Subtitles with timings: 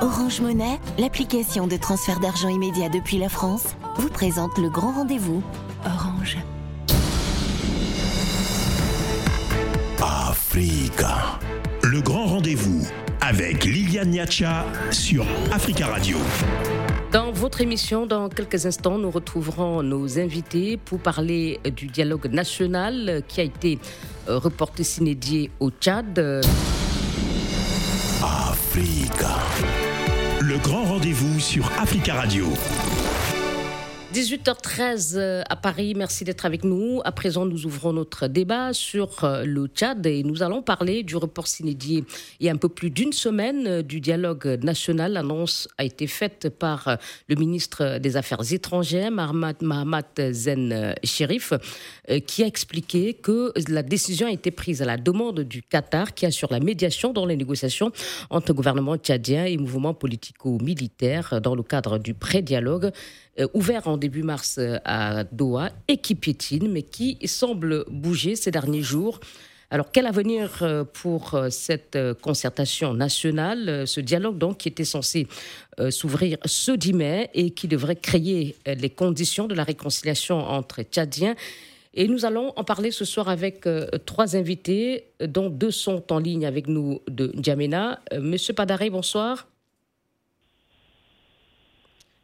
[0.00, 5.42] Orange Monnaie, l'application de transfert d'argent immédiat depuis la France, vous présente le grand rendez-vous.
[5.84, 6.38] Orange.
[10.00, 11.40] Africa.
[11.82, 12.86] Le grand rendez-vous
[13.20, 16.16] avec Liliane Niacha sur Africa Radio.
[17.10, 23.22] Dans votre émission, dans quelques instants, nous retrouverons nos invités pour parler du dialogue national
[23.26, 23.80] qui a été
[24.28, 26.20] euh, reporté s'inédié au Tchad.
[28.22, 29.87] Africa.
[30.62, 32.46] Grand rendez-vous sur Africa Radio.
[34.14, 37.02] 18h13 euh, à Paris, merci d'être avec nous.
[37.04, 41.14] À présent, nous ouvrons notre débat sur euh, le Tchad et nous allons parler du
[41.14, 42.04] report s'inédié
[42.40, 45.12] il y a un peu plus d'une semaine euh, du dialogue national.
[45.12, 46.96] L'annonce a été faite par
[47.28, 51.52] le ministre des Affaires étrangères, Mahamat Zen Sherif,
[52.26, 56.24] qui a expliqué que la décision a été prise à la demande du Qatar qui
[56.24, 57.92] assure la médiation dans les négociations
[58.30, 62.90] entre gouvernement tchadien et mouvements politico-militaires dans le cadre du pré-dialogue
[63.54, 68.50] ouvert en début mars euh, à Doha et qui piétine, mais qui semble bouger ces
[68.50, 69.20] derniers jours.
[69.70, 75.26] Alors, quel avenir euh, pour euh, cette concertation nationale, ce dialogue donc qui était censé
[75.90, 81.36] s'ouvrir ce 10 mai et qui devrait créer les conditions de la réconciliation entre Tchadiens?
[81.94, 83.68] Et nous allons en parler ce soir avec
[84.06, 88.00] trois invités, dont deux sont en ligne avec nous de N'Djamena.
[88.20, 89.46] Monsieur Padaré, bonsoir.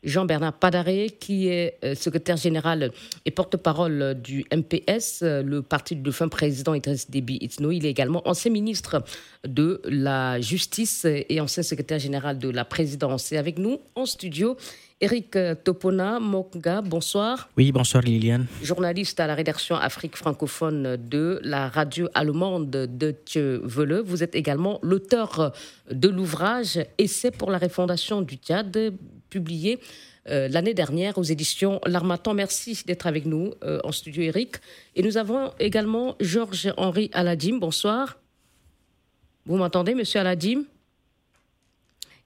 [0.04, 2.90] Jean-Bernard Padaré, qui est euh, secrétaire général
[3.24, 7.70] et porte-parole du MPS, euh, le parti du fin président Idriss Déby Itno.
[7.70, 9.02] Il est également ancien ministre
[9.46, 13.32] de la Justice et ancien secrétaire général de la présidence.
[13.32, 14.56] Et avec nous en studio,
[15.00, 17.48] Eric Topona Mokga, bonsoir.
[17.56, 18.46] Oui, bonsoir Liliane.
[18.62, 23.14] Journaliste à la rédaction Afrique francophone de la radio allemande de
[23.64, 24.02] Vele.
[24.04, 25.52] Vous êtes également l'auteur
[25.90, 28.94] de l'ouvrage Essai pour la refondation du Tchad,
[29.34, 29.80] publié
[30.28, 32.34] euh, l'année dernière aux éditions L'Armatan.
[32.34, 34.52] Merci d'être avec nous euh, en studio, Eric.
[34.94, 37.56] Et nous avons également Georges-Henri Aladim.
[37.58, 38.16] Bonsoir.
[39.44, 40.62] Vous m'entendez, monsieur Aladim?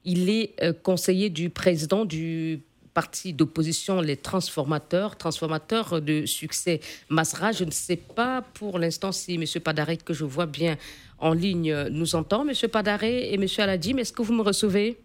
[0.04, 2.60] Il est euh, conseiller du président du
[2.92, 7.52] parti d'opposition, les transformateurs, transformateurs de succès Masra.
[7.52, 9.44] Je ne sais pas pour l'instant si M.
[9.62, 10.76] Padaré, que je vois bien
[11.18, 12.46] en ligne, nous entend.
[12.46, 12.54] M.
[12.70, 13.46] Padaré et M.
[13.58, 14.98] Aladim, est-ce que vous me recevez?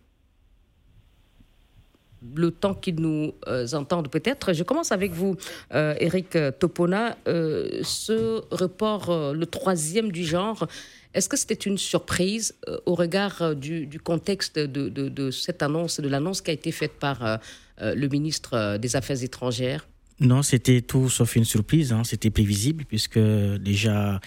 [2.35, 4.53] Le temps qu'ils nous euh, entendent peut-être.
[4.53, 5.35] Je commence avec vous,
[5.73, 7.17] euh, Eric Topona.
[7.27, 10.67] Euh, ce report, le troisième du genre,
[11.13, 16.51] est-ce que c'était une surprise au regard du, contexte de, cette annonce, de l'annonce qui
[16.51, 17.39] a été faite par
[17.79, 19.87] le ministre des Affaires étrangères?
[20.19, 21.91] Non, c'était tout sauf une surprise.
[21.91, 22.03] Hein.
[22.03, 24.19] C'était prévisible puisque déjà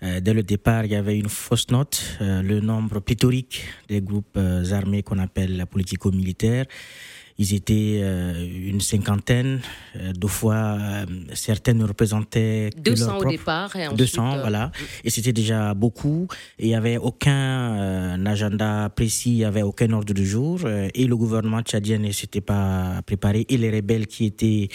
[0.00, 2.02] dès le départ, il y avait une fausse note.
[2.20, 4.38] le nombre pléthorique des groupes
[4.70, 6.66] armés qu'on appelle politico-militaires
[7.40, 9.60] ils étaient euh, une cinquantaine.
[9.96, 13.74] Euh, deux fois, euh, certaines représentaient 200 au départ.
[13.76, 14.70] Et 200, voilà.
[15.04, 16.28] Et c'était déjà beaucoup.
[16.58, 20.60] Il n'y avait aucun agenda précis, il n'y avait aucun ordre du jour.
[20.68, 23.46] et le gouvernement tchadien ne s'était pas préparé.
[23.48, 24.68] Et les rebelles qui étaient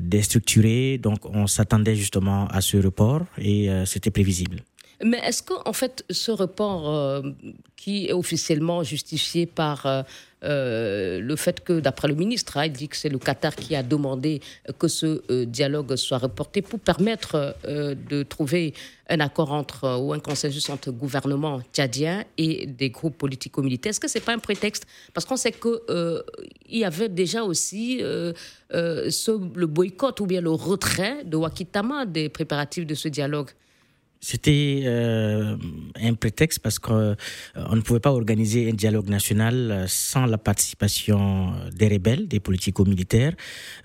[0.00, 0.96] déstructurés.
[0.96, 4.62] Donc on s'attendait justement à ce report et c'était prévisible.
[5.04, 7.24] Mais est-ce que, fait, ce report
[7.76, 10.04] qui est officiellement justifié par
[10.44, 13.76] euh, le fait que, d'après le ministre, hein, il dit que c'est le Qatar qui
[13.76, 14.40] a demandé
[14.78, 18.74] que ce euh, dialogue soit reporté pour permettre euh, de trouver
[19.08, 23.90] un accord entre ou un consensus entre gouvernement tchadien et des groupes politico-militaires.
[23.90, 24.86] Est-ce que c'est pas un prétexte?
[25.12, 25.82] Parce qu'on sait que
[26.66, 32.86] il y avait déjà aussi le boycott ou bien le retrait de Wakitama des préparatifs
[32.86, 33.50] de ce dialogue.
[34.24, 35.56] C'était euh,
[36.00, 40.38] un prétexte parce qu'on euh, ne pouvait pas organiser un dialogue national euh, sans la
[40.38, 43.32] participation des rebelles, des politico-militaires.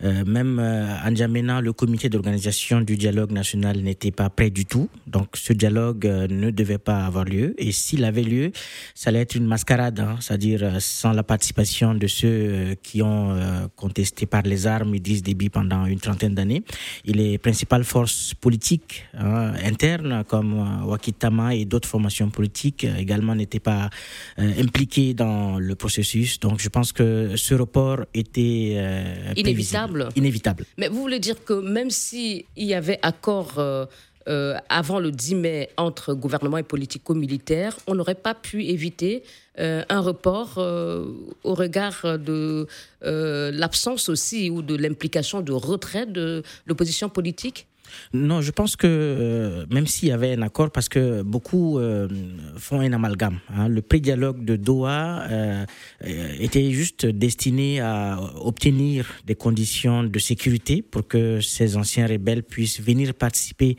[0.04, 4.90] Euh, même en N'Djamena, le comité d'organisation du dialogue national n'était pas prêt du tout.
[5.08, 7.56] Donc ce dialogue ne devait pas avoir lieu.
[7.58, 8.52] Et s'il avait lieu,
[8.94, 13.36] ça allait être une mascarade, hein, c'est-à-dire sans la participation de ceux qui ont
[13.76, 16.64] contesté par les armes Idriss Déby pendant une trentaine d'années.
[17.06, 22.98] Et les principales forces politiques hein, internes comme euh, Wakitama et d'autres formations politiques euh,
[22.98, 23.90] également n'étaient pas
[24.40, 26.40] euh, impliquées dans le processus.
[26.40, 28.78] Donc je pense que ce report était
[29.36, 30.10] inévitable.
[30.16, 30.66] Inévitable.
[30.78, 33.62] Mais vous voulez dire que même s'il y avait accord
[34.70, 39.24] avant le 10 mai entre gouvernement et politico-militaire, on n'aurait pas pu éviter
[39.58, 42.68] un report au regard de
[43.02, 47.68] l'absence aussi ou de l'implication de retrait de l'opposition politique?
[48.14, 52.08] Non, je pense que euh, même s'il y avait un accord, parce que beaucoup euh,
[52.58, 53.40] font un amalgame.
[53.54, 55.66] Hein, le pré-dialogue de Doha euh,
[56.40, 62.82] était juste destiné à obtenir des conditions de sécurité pour que ces anciens rebelles puissent
[62.82, 63.78] venir participer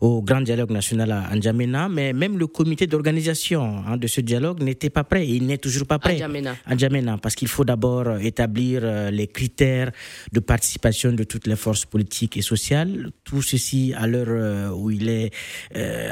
[0.00, 1.88] au grand dialogue national à N'Djamena.
[1.88, 5.26] Mais même le comité d'organisation hein, de ce dialogue n'était pas prêt.
[5.26, 6.20] Il n'est toujours pas prêt.
[6.66, 9.90] À N'Djamena, parce qu'il faut d'abord établir les critères
[10.32, 13.10] de participation de toutes les forces politiques et sociales.
[13.50, 15.30] Ceci à l'heure euh, où il est,
[15.76, 16.10] euh,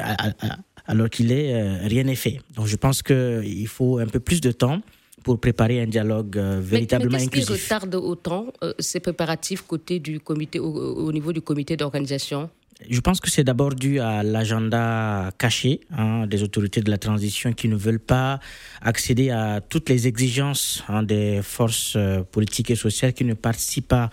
[0.85, 2.37] alors qu'il est, euh, rien n'est fait.
[2.55, 4.81] Donc je pense qu'il faut un peu plus de temps
[5.23, 7.49] pour préparer un dialogue véritablement mais, mais inclusif.
[7.49, 8.43] Qu'est-ce qui retarde autant
[8.79, 12.49] ces préparatifs côté du comité, au niveau du comité d'organisation?
[12.87, 17.51] Je pense que c'est d'abord dû à l'agenda caché hein, des autorités de la transition
[17.51, 18.39] qui ne veulent pas
[18.81, 23.89] accéder à toutes les exigences hein, des forces euh, politiques et sociales qui ne participent
[23.89, 24.09] pas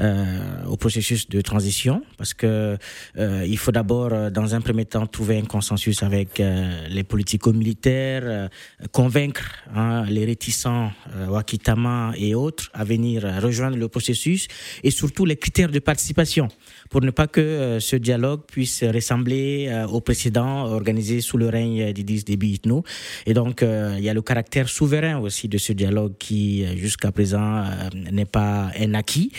[0.00, 2.78] euh, au processus de transition, parce que
[3.18, 6.42] euh, il faut d'abord, dans un premier temps, trouver un consensus avec
[6.88, 8.48] les politico-militaires,
[8.92, 9.44] convaincre
[9.74, 10.92] hein, les réticents
[11.28, 14.48] Wakitama et autres à venir rejoindre le processus,
[14.82, 16.48] et surtout les critères de participation,
[16.90, 21.92] pour ne pas que ce dialogue puisse ressembler euh, au précédent organisé sous le règne
[21.92, 22.84] d'Idriss Déby Itno.
[23.26, 26.76] Et donc, euh, il y a le caractère souverain aussi de ce dialogue qui, euh,
[26.76, 27.64] jusqu'à présent,
[28.12, 29.32] n'est pas un acquis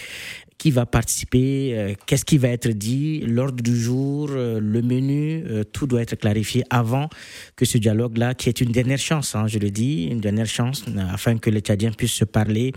[0.57, 6.01] qui va participer, qu'est-ce qui va être dit, l'ordre du jour, le menu, tout doit
[6.01, 7.07] être clarifié avant
[7.55, 10.83] que ce dialogue-là, qui est une dernière chance, hein, je le dis, une dernière chance,
[11.13, 12.73] afin que les Tchadiens puissent se parler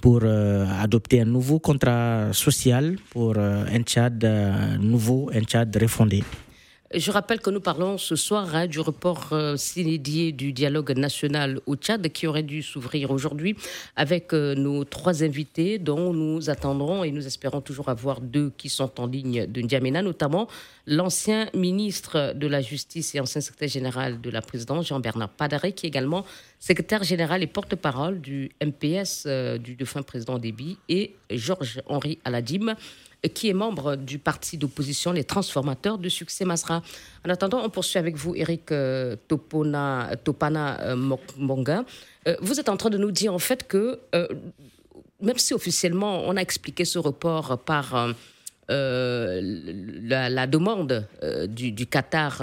[0.00, 5.76] pour euh, adopter un nouveau contrat social pour euh, un Tchad euh, nouveau, un Tchad
[5.80, 6.22] refondé.
[6.94, 11.74] Je rappelle que nous parlons ce soir hein, du report euh, du dialogue national au
[11.74, 13.56] Tchad qui aurait dû s'ouvrir aujourd'hui
[13.96, 19.00] avec nos trois invités dont nous attendrons et nous espérons toujours avoir deux qui sont
[19.00, 20.46] en ligne de N'Djamena, notamment
[20.86, 25.86] l'ancien ministre de la Justice et ancien secrétaire général de la présidence, Jean-Bernard Padaré, qui
[25.86, 26.24] est également
[26.60, 32.76] secrétaire général et porte-parole du MPS euh, du défunt président Déby, et Georges-Henri Aladim,
[33.34, 36.82] qui est membre du parti d'opposition Les Transformateurs de Succès Masra.
[37.26, 41.84] En attendant, on poursuit avec vous, Eric euh, Topana euh, Monga.
[42.40, 44.00] vous êtes en train de nous dire en fait que,
[45.20, 48.14] même si officiellement on a expliqué ce report par
[48.68, 51.06] la, demande
[51.48, 52.42] du, Qatar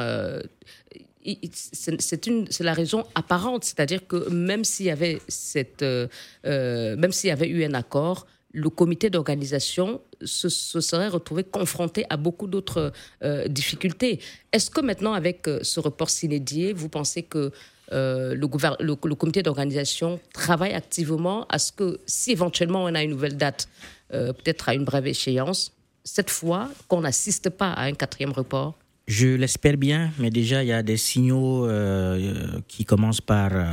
[1.65, 6.07] c'est la raison apparente, c'est-à-dire que même s'il y avait cette, euh,
[6.45, 12.05] euh, même s'il y avait eu un accord, le comité d'organisation se, serait retrouvé confronté
[12.09, 14.19] à beaucoup d'autres euh, difficultés.
[14.51, 17.51] Est-ce que maintenant, avec ce report sinédié, vous pensez que
[17.91, 23.37] le, le, comité d'organisation travaille activement à ce que, si éventuellement on a une nouvelle
[23.37, 23.67] date,
[24.09, 25.73] peut-être à une brève échéance,
[26.03, 28.77] cette fois, qu'on n'assiste pas à un quatrième report?
[29.07, 33.65] Je l'espère bien, mais déjà il y a des signaux euh, qui commencent par euh,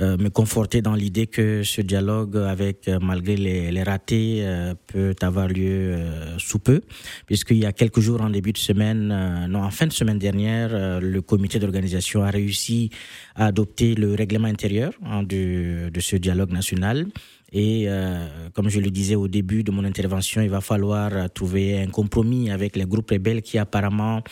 [0.00, 4.44] euh, me conforter dans l'idée que ce dialogue, avec malgré les, les ratés,
[4.88, 5.96] peut avoir lieu
[6.38, 6.82] sous peu,
[7.26, 11.00] puisqu'il y a quelques jours en début de semaine, non en fin de semaine dernière,
[11.00, 12.90] le comité d'organisation a réussi
[13.34, 17.06] à adopter le règlement intérieur hein, de ce dialogue national
[17.52, 21.80] et euh, comme je le disais au début de mon intervention, il va falloir trouver
[21.80, 24.22] un compromis avec les groupes rebelles qui apparemment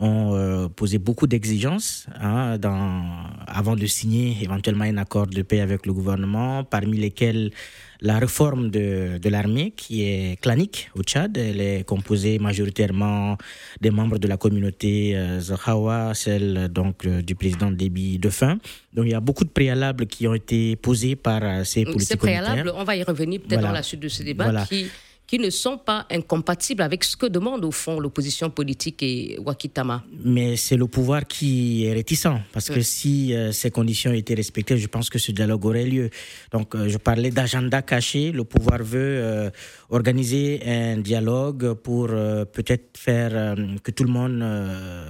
[0.00, 3.04] ont euh, posé beaucoup d'exigences hein, dans,
[3.46, 7.52] avant de signer éventuellement un accord de paix avec le gouvernement, parmi lesquels
[8.00, 11.36] la réforme de, de l'armée qui est clanique au Tchad.
[11.36, 13.36] Elle est composée majoritairement
[13.80, 18.58] des membres de la communauté euh, Zahawa, celle donc euh, du président Déby Dauphin.
[18.94, 22.08] Donc il y a beaucoup de préalables qui ont été posés par euh, ces politiques.
[22.08, 24.64] Ces préalables, on va y revenir peut-être dans la suite de ce débat.
[24.66, 24.86] Qui
[25.30, 30.02] qui ne sont pas incompatibles avec ce que demande au fond l'opposition politique et Wakitama.
[30.24, 34.76] Mais c'est le pouvoir qui est réticent, parce que si euh, ces conditions étaient respectées,
[34.76, 36.10] je pense que ce dialogue aurait lieu.
[36.50, 39.50] Donc euh, je parlais d'agenda caché, le pouvoir veut euh,
[39.90, 44.42] organiser un dialogue pour peut-être faire que tout le monde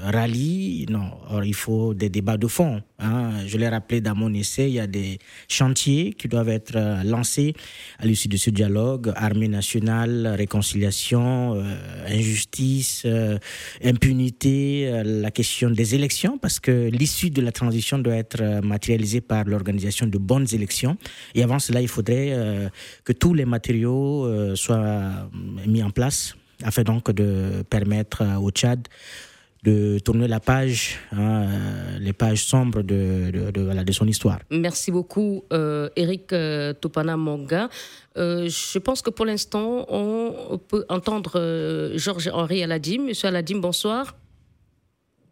[0.02, 0.84] rallie.
[0.90, 2.82] Non, Or, il faut des débats de fond.
[2.98, 3.46] Hein.
[3.46, 7.54] Je l'ai rappelé dans mon essai, il y a des chantiers qui doivent être lancés
[7.98, 11.62] à l'issue de ce dialogue, armée nationale, réconciliation, euh,
[12.08, 13.38] injustice, euh,
[13.84, 19.20] impunité, euh, la question des élections, parce que l'issue de la transition doit être matérialisée
[19.20, 20.96] par l'organisation de bonnes élections.
[21.34, 22.70] Et avant cela, il faudrait
[23.04, 25.28] que tous les matériaux soient
[25.66, 28.88] mis en place afin donc de permettre au Tchad
[29.62, 31.46] de tourner la page, hein,
[31.98, 34.38] les pages sombres de, de, de, de, son histoire.
[34.50, 35.44] Merci beaucoup,
[35.96, 36.34] Eric
[36.80, 37.68] Topana Monga.
[38.16, 43.02] je pense que pour l'instant, on peut entendre Georges-Henri Aladim.
[43.06, 44.14] Monsieur Aladim, bonsoir.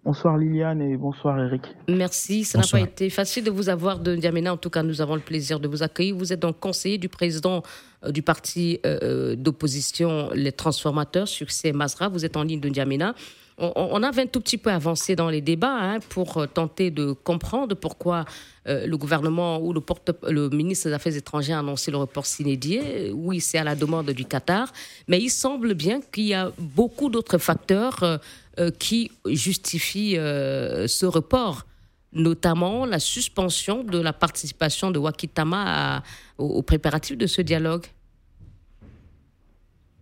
[0.08, 1.62] Bonsoir Liliane et bonsoir Eric.
[1.86, 2.44] Merci.
[2.44, 4.54] Ça n'a pas été facile de vous avoir de N'Djamena.
[4.54, 6.16] En tout cas, nous avons le plaisir de vous accueillir.
[6.16, 7.62] Vous êtes donc conseiller du président
[8.04, 12.08] euh, du parti euh, euh, d'opposition Les Transformateurs, Succès Masra.
[12.08, 13.14] Vous êtes en ligne de N'Djamena.
[13.60, 17.74] On, avait un tout petit peu avancé dans les débats hein, pour tenter de comprendre
[17.74, 18.24] pourquoi
[18.66, 23.10] le gouvernement ou le, ministre des Affaires étrangères a annoncé le report s'inédié.
[23.12, 24.72] Oui, c'est à la demande du Qatar,
[25.08, 28.20] mais il semble bien qu'il y a beaucoup d'autres facteurs
[28.58, 31.64] euh, qui justifie euh, ce report,
[32.12, 36.02] notamment la suspension de la participation de Wakitama
[36.38, 37.86] aux, préparatifs de ce dialogue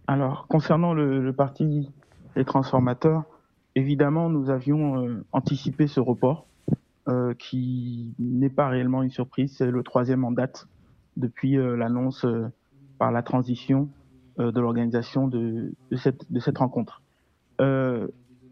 [0.06, 1.90] Alors, concernant le, parti
[2.34, 3.24] des transformateurs,
[3.76, 6.46] évidemment, nous avions euh, anticipé ce report,
[7.38, 9.54] qui n'est pas réellement une surprise.
[9.56, 10.66] C'est le troisième en date
[11.16, 12.26] depuis l'annonce
[12.98, 13.88] par la transition
[14.38, 17.00] de l'organisation de, cette, rencontre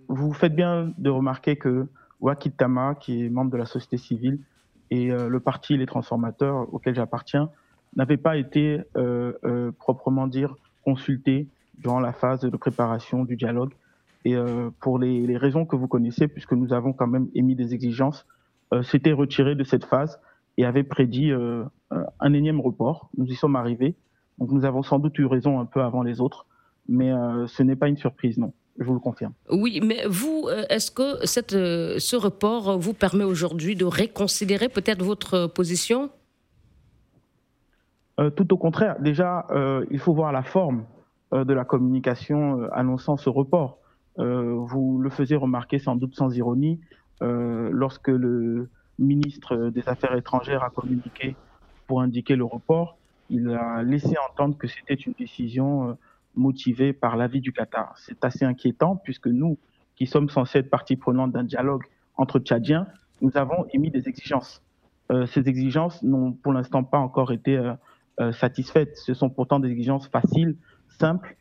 [0.08, 1.86] vous faites bien de remarquer que
[2.20, 4.38] Wakitama, qui est membre de la société civile,
[4.90, 7.50] et euh, le parti Les Transformateurs, auquel j'appartiens,
[7.96, 10.54] n'avaient pas été euh, euh, proprement dire
[10.84, 13.72] consultés durant la phase de préparation du dialogue.
[14.24, 14.34] Et
[14.80, 18.26] pour les, raisons que vous connaissez, puisque nous avons quand même émis des exigences,
[18.82, 20.18] s'étaient retirés de cette phase
[20.56, 23.10] et avaient prédit un énième report.
[23.18, 23.96] Nous y sommes arrivés.
[24.38, 26.46] Donc nous avons sans doute eu raison un peu avant les autres,
[26.88, 27.12] mais
[27.46, 29.32] ce n'est pas une surprise, non je vous le confirme.
[29.50, 34.68] Oui, mais vous, euh, est-ce que cette, euh, ce report vous permet aujourd'hui de réconsidérer
[34.68, 36.10] peut-être votre position?
[38.20, 38.96] Euh, Tout au contraire.
[39.00, 39.46] Déjà,
[39.90, 40.84] il faut voir la forme
[41.32, 43.78] de la communication annonçant ce report.
[44.16, 46.80] Vous le faisiez remarquer sans doute sans ironie,
[47.20, 48.68] lorsque le
[48.98, 51.36] ministre des Affaires étrangères a communiqué
[51.86, 52.96] pour indiquer le report,
[53.30, 55.96] il a laissé entendre que c'était une décision
[56.36, 57.94] motivé par l'avis du Qatar.
[57.98, 59.58] C'est assez inquiétant puisque nous,
[59.96, 61.84] qui sommes censés être partie prenante d'un dialogue
[62.16, 62.86] entre Tchadiens,
[63.20, 64.62] nous avons émis des exigences.
[65.10, 67.74] Euh, ces exigences n'ont pour l'instant pas encore été euh,
[68.20, 68.96] euh, satisfaites.
[68.96, 70.56] Ce sont pourtant des exigences faciles,
[70.88, 71.36] simples,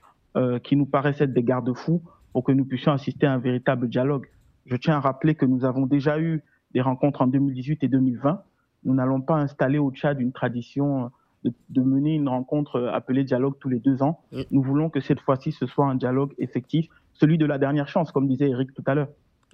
[0.63, 2.01] qui nous paraissent être des garde-fous
[2.33, 4.27] pour que nous puissions assister à un véritable dialogue.
[4.65, 8.43] Je tiens à rappeler que nous avons déjà eu des rencontres en 2018 et 2020.
[8.83, 11.11] Nous n'allons pas installer au Tchad une tradition
[11.43, 14.21] de, mener une rencontre euh, appelée dialogue tous les deux ans.
[14.31, 14.41] Mm.
[14.51, 18.11] Nous voulons que cette fois-ci, ce soit un dialogue effectif, celui de la dernière chance,
[18.11, 19.09] comme disait Eric tout à l'heure.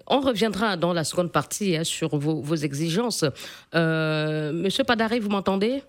[0.07, 3.25] On reviendra dans la seconde partie hein, sur vos, exigences.
[3.75, 5.83] Euh, Monsieur Padaré, vous m'entendez?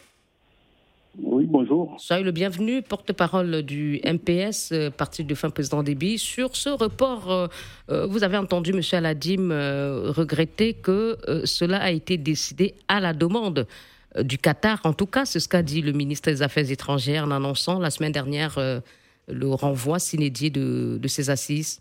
[1.19, 1.95] Oui, bonjour.
[1.99, 6.19] Soyez le bienvenu, porte-parole du MPS, euh, parti du fin président Déby.
[6.19, 7.49] Sur ce report,
[7.89, 8.81] vous avez entendu M.
[8.93, 9.49] Aladim
[10.13, 13.67] regretter que cela a été décidé à la demande
[14.17, 14.81] euh, du Qatar.
[14.85, 17.91] En tout cas, c'est ce qu'a dit le ministre des Affaires étrangères en annonçant la
[17.91, 18.81] semaine dernière euh,
[19.29, 21.81] le renvoi s'inédié de, de ces assises.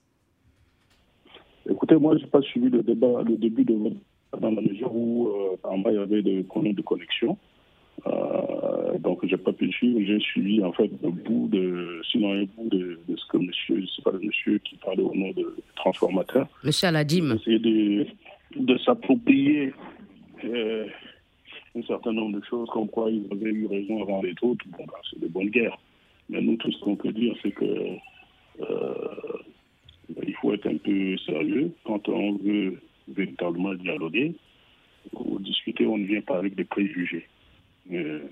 [1.69, 3.95] Écoutez, moi, je n'ai pas suivi le débat, le début de votre
[4.39, 7.35] dans la mesure où euh, en bas il y avait des problèmes de connexion.
[8.99, 12.69] Donc j'ai pas pu suivre, j'ai suivi en fait le bout de, sinon un bout
[12.69, 16.47] de, ce que monsieur, je sais pas le monsieur qui parlait au nom de transformateur.
[16.63, 17.35] Monsieur Aladim.
[17.35, 18.05] Essayer de,
[18.55, 19.73] de s'approprier
[21.75, 24.65] un certain nombre de choses, comme quoi ils avaient eu raison avant les autres.
[24.67, 25.77] Bon, ben, c'est de bonnes guerres.
[26.29, 27.65] Mais nous, tout ce qu'on peut dire, c'est que
[28.61, 28.95] euh,
[30.25, 34.35] il faut être un peu sérieux quand on veut véritablement dialoguer
[35.13, 35.85] ou discuter.
[35.85, 37.27] On ne vient pas avec des préjugés.
[37.91, 38.27] Euh,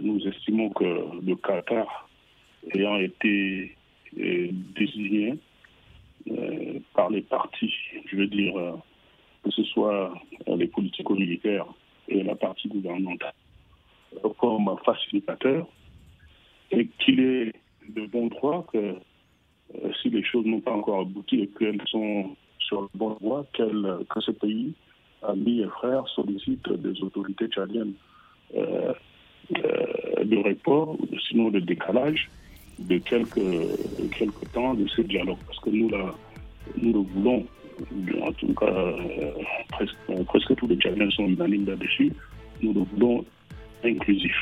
[0.00, 2.08] nous estimons que le Qatar,
[2.74, 3.76] ayant été
[4.18, 5.34] euh, désigné
[6.94, 7.72] par les partis,
[8.06, 8.52] je veux dire,
[9.42, 10.12] que ce soit
[10.46, 11.64] les politico-militaires
[12.08, 13.32] et la partie gouvernementale
[14.38, 15.66] comme facilitateur
[16.70, 17.54] et qu'il est
[17.88, 22.36] de bon droit que euh, si les choses n'ont pas encore abouti et qu'elles sont
[22.58, 24.72] sur le bon voie, que ce pays,
[25.22, 27.94] amis et frères, sollicite des autorités tchadiennes
[28.56, 28.92] euh,
[29.56, 30.96] euh, de report,
[31.28, 32.28] sinon de décalage
[32.78, 33.40] de quelques,
[34.16, 35.38] quelques temps de ce dialogue.
[35.46, 36.14] Parce que nous, là,
[36.80, 37.46] nous le voulons
[38.22, 39.30] en tout cas, euh,
[39.70, 42.12] presque, presque, tous les Tchadiens sont unanimes là-dessus,
[42.62, 43.24] nous le voulons
[43.84, 44.34] inclusif.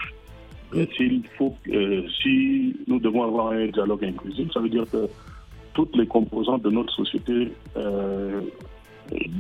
[0.97, 5.09] S'il faut, euh, si nous devons avoir un dialogue inclusif, ça veut dire que
[5.75, 8.41] toutes les composantes de notre société euh,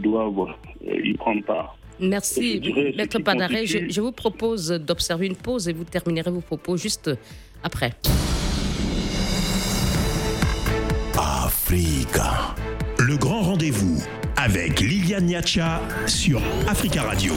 [0.02, 0.54] doivent
[0.84, 1.76] y prendre part.
[2.00, 2.60] Merci,
[2.96, 3.66] Maître Padaré.
[3.66, 7.10] Je, je vous propose d'observer une pause et vous terminerez vos propos juste
[7.62, 7.92] après.
[11.18, 12.54] Africa.
[12.98, 14.02] Le grand rendez-vous rendez-vous
[14.36, 17.32] avec Liliane Niacha sur Africa Radio.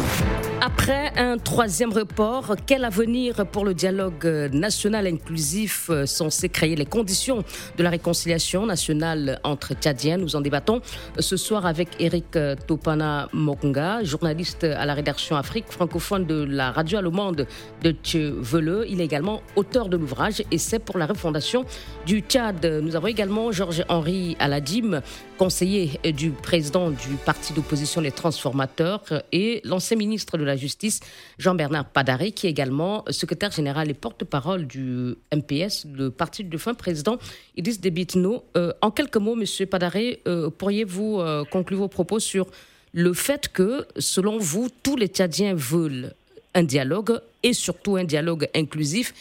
[0.62, 7.46] Après un troisième report, quel avenir pour le dialogue national inclusif censé créer les conditions
[7.78, 10.18] de la réconciliation nationale entre Tchadiens?
[10.18, 10.82] Nous en débattons
[11.18, 12.38] ce soir avec Eric
[12.68, 17.48] Topana Mokunga, journaliste à la rédaction Afrique francophone de la radio allemande
[17.82, 18.86] de Tchevele.
[18.90, 21.64] Il est également auteur de l'ouvrage Essai pour la refondation
[22.06, 22.66] du Tchad.
[22.84, 25.02] Nous avons également Georges-Henri Aladim,
[25.38, 31.00] conseiller du président du parti d'opposition Les Transformateurs et l'ancien ministre de la Justice,
[31.38, 36.74] Jean-Bernard Padaré, qui est également secrétaire général et porte-parole du MPS, le parti du fin
[36.74, 37.18] président.
[37.56, 38.44] Idriss Debitno.
[38.58, 42.48] Euh, en quelques mots, Monsieur Padaré, euh, pourriez-vous euh, conclure vos propos sur
[42.94, 46.14] le fait que, selon vous, tous les Tchadiens veulent
[46.56, 49.14] un dialogue et surtout un dialogue inclusif?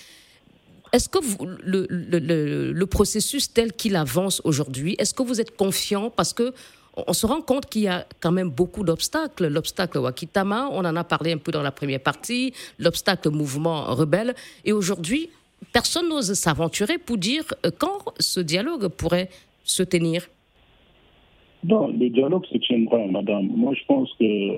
[0.93, 5.55] Est-ce que vous, le, le, le, processus tel qu'il avance aujourd'hui, est-ce que vous êtes
[5.55, 6.09] confiant?
[6.09, 6.55] Parce que
[7.07, 9.49] on se rend compte qu'il y a quand même beaucoup d'obstacles.
[9.49, 14.35] L'obstacle Wakitama, on en a parlé un peu dans la première partie, l'obstacle mouvement rebelle.
[14.65, 15.31] Et aujourd'hui,
[15.73, 19.29] personne n'ose s'aventurer pour dire euh, quand ce dialogue pourrait
[19.65, 20.23] se tenir.
[21.65, 23.49] Non, le dialogue se tiendra, madame.
[23.49, 24.53] Moi, je pense que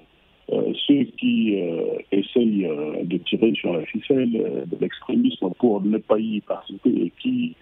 [0.53, 2.69] euh, ceux qui euh, essayent
[3.05, 4.33] de tirer sur la ficelle
[4.67, 7.55] de l'extrémisme pour ne pas y participer et qui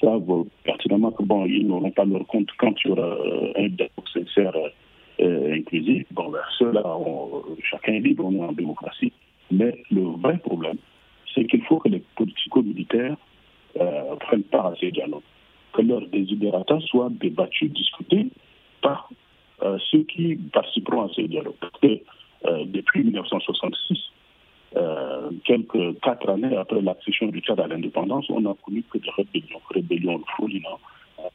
[0.00, 3.16] savent pertinemment que bon, ils n'auront pas leur compte quand il y aura
[3.56, 4.54] un dialogue sincère
[5.20, 6.06] inclusif.
[6.10, 6.84] Bon, ben, ceux-là,
[7.62, 9.12] chacun est libre, on est en démocratie.
[9.50, 10.76] Mais le vrai problème,
[11.34, 13.16] c'est qu'il faut que les politico-militaires
[14.20, 15.22] prennent part à ces dialogues,
[15.72, 18.28] que leurs désidératas soient débattus, discutés
[18.82, 19.08] par
[19.90, 21.56] ceux qui participeront à ces dialogues.
[21.60, 22.00] Parce que
[22.46, 23.98] euh, depuis 1966,
[24.76, 29.10] euh, quelques quatre années après l'accession du Tchad à l'indépendance, on a connu que des
[29.10, 30.20] rébellions, rébellions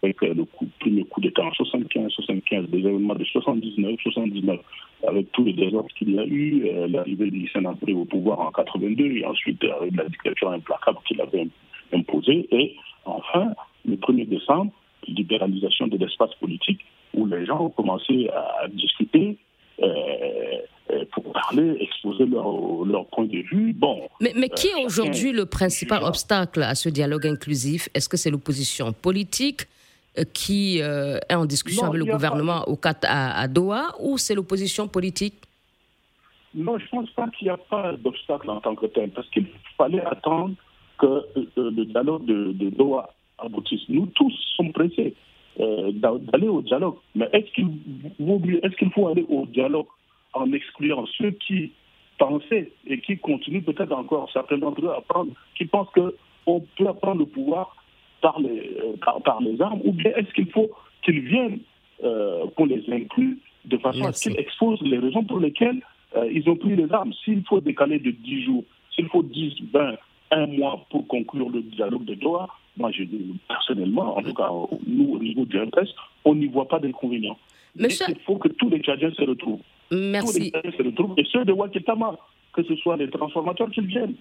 [0.04, 4.60] avec euh, le premier coup d'État en 75, 75, des événements de 79, 79,
[5.08, 9.06] avec tous les désordres qu'il y a eu, l'arrivée du Sénateur au pouvoir en 82
[9.06, 11.48] et ensuite avec la dictature implacable qu'il avait
[11.94, 12.48] imposée.
[12.52, 13.54] Et enfin,
[13.86, 14.72] le 1er décembre,
[15.08, 16.82] libéralisation de l'espace politique
[17.14, 19.38] où les gens ont commencé à discuter
[19.82, 20.58] euh,
[21.12, 23.74] pour parler, exposer leur, leur, point de vue.
[23.74, 24.08] Bon.
[24.22, 27.90] Mais, mais qui est euh, aujourd'hui le principal obstacle à ce dialogue inclusif?
[27.94, 29.68] Est-ce que c'est l'opposition politique
[30.18, 34.88] euh, qui est en discussion avec le gouvernement au à, à Doha ou c'est l'opposition
[34.88, 35.36] politique?
[36.56, 39.30] Non, je ne pense pas qu'il n'y a pas d'obstacle en tant que tel, parce
[39.30, 39.46] qu'il
[39.78, 40.56] fallait attendre
[40.98, 41.24] que
[41.56, 43.88] le dialogue de, de Doha aboutisse.
[43.90, 45.14] Nous tous sommes pressés.
[45.60, 46.96] d'aller au dialogue.
[47.14, 47.68] Mais est-ce qu'il
[48.64, 49.86] est qu'il faut aller au dialogue
[50.34, 51.72] en excluant ceux qui
[52.18, 56.94] pensaient et qui continuent peut-être encore, certains d'entre eux, à prendre, qui pensent qu'on peut
[57.02, 57.76] prendre le pouvoir
[58.22, 60.70] par les, euh, par, les armes, ou bien est-ce qu'il faut
[61.04, 61.60] qu'ils viennent
[62.04, 65.82] euh, qu'on les inclue de façon à ce qu'ils exposent les raisons pour lesquelles
[66.16, 67.14] euh, ils ont pris les armes.
[67.24, 68.64] S'il faut décaler de 10 jours,
[68.94, 69.96] s'il faut 10, 20,
[70.32, 74.50] un mois pour conclure le dialogue de Doha, moi, je dis personnellement, en tout cas,
[74.88, 75.90] nous, au niveau du MPS,
[76.24, 77.38] on n'y voit pas d'inconvénient.
[77.78, 79.62] Il faut que tous les Tchadiens se retrouvent.
[79.92, 80.52] Merci.
[81.18, 82.18] Et ceux de Wakitama,
[82.54, 84.16] que ce soit les transformateurs, qu'ils viennent.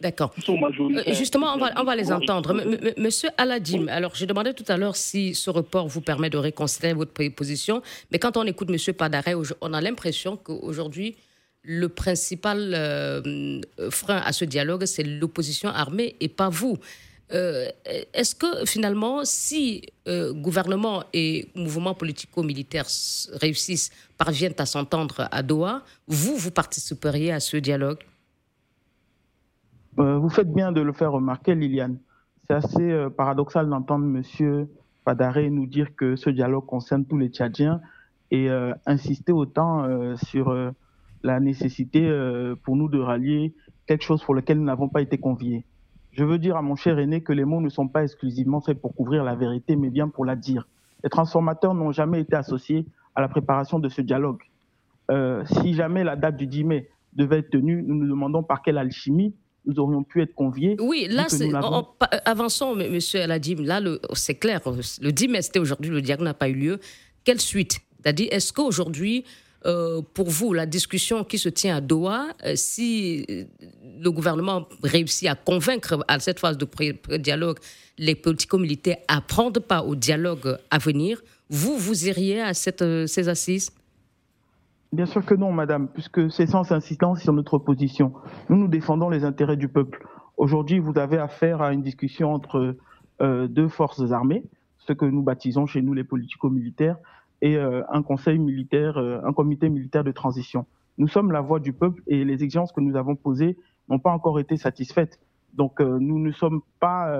[0.00, 0.32] D'accord.
[0.48, 2.54] Euh, justement, on va, on va les entendre.
[2.96, 6.94] Monsieur Aladim, alors j'ai demandé tout à l'heure si ce report vous permet de réconsidérer
[6.94, 11.16] votre position, mais quand on écoute Monsieur Padaré, on a l'impression qu'aujourd'hui,
[11.64, 16.78] le principal euh, frein à ce dialogue, c'est l'opposition armée et pas vous.
[17.34, 17.68] Euh,
[18.12, 22.86] est-ce que finalement, si euh, gouvernement et mouvement politico-militaire
[23.40, 28.00] réussissent, parviennent à s'entendre à Doha, vous, vous participeriez à ce dialogue?
[29.98, 31.98] Euh, Vous faites bien de le faire remarquer, Liliane.
[32.46, 34.66] C'est assez paradoxal d'entendre M.
[35.04, 37.80] Padaré nous dire que ce dialogue concerne tous les Tchadiens
[38.30, 38.48] et
[38.84, 40.52] insister autant sur
[41.22, 42.00] la nécessité
[42.64, 43.54] pour nous de rallier
[43.86, 45.64] quelque chose pour lequel nous n'avons pas été conviés.
[46.12, 48.80] Je veux dire à mon cher aîné que les mots ne sont pas exclusivement faits
[48.80, 50.68] pour couvrir la vérité, mais bien pour la dire.
[51.02, 54.42] Les transformateurs n'ont jamais été associés à la préparation de ce dialogue.
[55.10, 58.62] Euh, si jamais la date du 10 mai devait être tenue, nous nous demandons par
[58.62, 60.76] quelle alchimie nous aurions pu être conviés.
[60.80, 61.50] Oui, là, c'est,
[62.24, 63.56] avançons, monsieur Aladim.
[63.60, 63.80] Là,
[64.14, 64.60] c'est clair.
[65.00, 66.80] Le 10 mai, c'était aujourd'hui, le dialogue n'a pas eu lieu.
[67.24, 67.78] Quelle suite?
[68.00, 69.24] C'est-à-dire, est-ce qu'aujourd'hui,
[69.64, 73.26] euh, pour vous, la discussion qui se tient à Doha, euh, si
[74.00, 76.66] le gouvernement réussit à convaincre à cette phase de
[77.16, 77.58] dialogue
[77.98, 83.06] les politico-militaires à prendre part au dialogue à venir, vous, vous iriez à cette, euh,
[83.06, 83.70] ces assises?
[84.92, 88.12] Bien sûr que non, madame, puisque c'est sans insistance sur notre position.
[88.48, 90.06] Nous, nous défendons les intérêts du peuple.
[90.36, 92.76] Aujourd'hui, vous avez affaire à une discussion entre
[93.20, 94.42] deux forces armées,
[94.78, 96.96] ce que nous baptisons chez nous les politico-militaires,
[97.42, 100.64] et un conseil militaire, un comité militaire de transition.
[100.96, 104.12] Nous sommes la voix du peuple et les exigences que nous avons posées n'ont pas
[104.12, 105.18] encore été satisfaites.
[105.52, 107.14] Donc nous ne sommes pas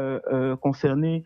[0.61, 1.25] concernés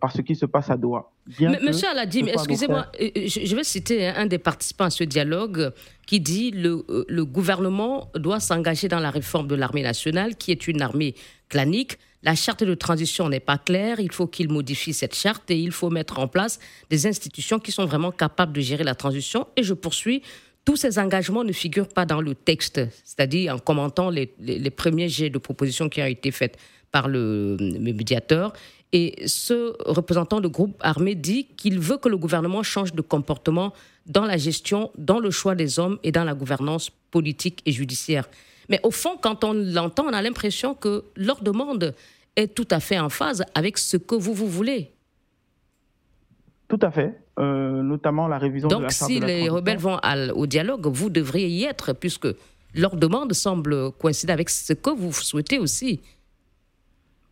[0.00, 1.10] par ce qui se passe à Doha.
[1.26, 5.72] Monsieur Aladim, excusez-moi, je vais citer un des participants à ce dialogue
[6.06, 10.68] qui dit le, le gouvernement doit s'engager dans la réforme de l'armée nationale, qui est
[10.68, 11.14] une armée
[11.48, 11.98] clanique.
[12.24, 15.72] La charte de transition n'est pas claire, il faut qu'il modifie cette charte et il
[15.72, 16.58] faut mettre en place
[16.88, 19.46] des institutions qui sont vraiment capables de gérer la transition.
[19.56, 20.22] Et je poursuis,
[20.64, 24.26] tous ces engagements ne figurent pas dans le texte, c'est-à-dire en commentant les,
[24.70, 26.56] premiers jets de propositions qui ont été faites
[26.90, 28.54] par le, médiateur.
[28.92, 33.74] Et ce représentant de groupe armé dit qu'il veut que le gouvernement change de comportement
[34.06, 38.26] dans la gestion, dans le choix des hommes et dans la gouvernance politique et judiciaire.
[38.70, 41.94] Mais au fond, quand on l'entend, on a l'impression que leur demande
[42.36, 44.92] est tout à fait en phase avec ce que vous, vous voulez.
[46.68, 49.98] Tout à fait, euh, notamment la révision Donc, de la charte si les rebelles vont
[50.34, 52.28] au dialogue, vous devriez y être, puisque
[52.74, 56.00] leur demande semble coïncider avec ce que vous souhaitez aussi.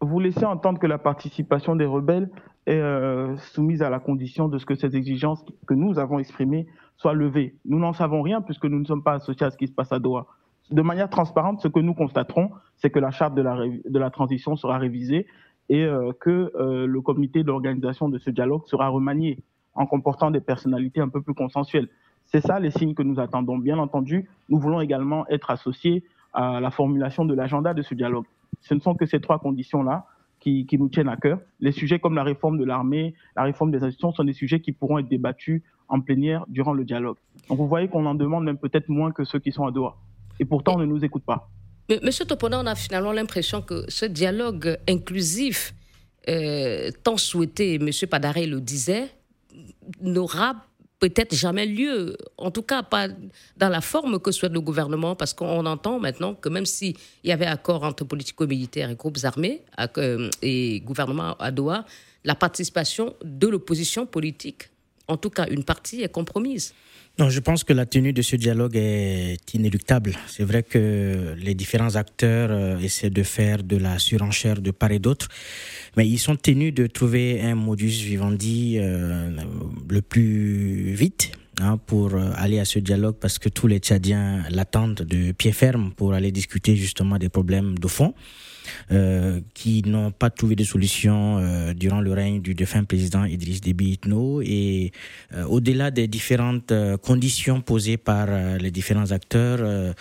[0.00, 2.28] Vous laissez entendre que la participation des rebelles
[2.66, 6.66] est euh, soumise à la condition de ce que ces exigences que nous avons exprimées
[6.96, 7.56] soient levées.
[7.64, 9.92] Nous n'en savons rien puisque nous ne sommes pas associés à ce qui se passe
[9.92, 10.26] à Doha
[10.72, 14.78] de manière transparente, ce que nous constaterons, c'est que la charte de la, transition sera
[14.78, 15.26] révisée
[15.68, 19.38] et euh, que euh, le comité d'organisation de ce dialogue sera remanié
[19.74, 21.88] en comportant des personnalités un peu plus consensuelles.
[22.26, 23.58] C'est ça les signes que nous attendons.
[23.58, 28.24] Bien entendu, nous voulons également être associés à la formulation de l'agenda de ce dialogue.
[28.61, 30.06] Ce ne sont que ces trois conditions-là
[30.40, 31.38] qui, qui, nous tiennent à cœur.
[31.61, 34.72] Les sujets comme la réforme de l'armée, la réforme des institutions sont des sujets qui
[34.72, 37.16] pourront être débattus en plénière durant le dialogue.
[37.48, 39.96] Donc vous voyez qu'on en demande même peut-être moins que ceux qui sont à Doha.
[40.42, 41.48] Et pourtant, on ne nous écoute pas.
[41.88, 45.72] Mais, Monsieur Topona, on a finalement l'impression que ce dialogue inclusif,
[46.28, 49.09] euh, tant souhaité, Monsieur Padaré le disait,
[50.00, 50.66] n'aura
[50.98, 53.07] peut-être jamais lieu, en tout cas pas
[53.57, 57.31] dans la forme que souhaite le gouvernement, parce qu'on entend maintenant que même s'il y
[57.31, 59.62] avait accord entre politico-militaires et groupes armés
[59.98, 61.85] euh, et gouvernement à Doha,
[62.24, 64.70] la participation de l'opposition politique,
[65.07, 66.74] en tout cas une partie, est compromise.
[67.18, 70.16] Non, je pense que la tenue de ce dialogue est inéluctable.
[70.29, 74.92] C'est vrai que les différents acteurs euh, essaient de faire de la surenchère de part
[74.92, 75.29] et d'autre,
[75.94, 79.31] mais ils sont tenus de trouver un modus vivendi euh,
[79.90, 84.44] le plus vite hein, pour euh, aller à ce dialogue parce que tous les Tchadiens
[84.48, 88.14] l'attendent de pied ferme pour aller discuter justement des problèmes de fond.
[88.90, 93.61] Euh, qui n'ont pas trouvé de solution euh, durant le règne du défunt président Idriss
[93.61, 94.42] Déby Itno.
[94.42, 94.92] Et
[95.35, 96.72] euh, au-delà des différentes
[97.03, 99.94] conditions posées par les différents acteurs,